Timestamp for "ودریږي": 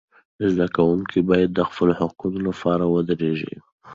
2.93-3.55